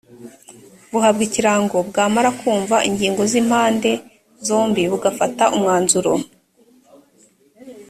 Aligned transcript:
buhabwa 0.91 1.21
ikirango 1.27 1.77
bwamara 1.89 2.29
kumva 2.39 2.77
ingingo 2.89 3.21
z 3.31 3.33
impande 3.41 3.91
zombie 4.47 4.89
bugafata 4.91 5.43
umwanzuro 5.55 6.11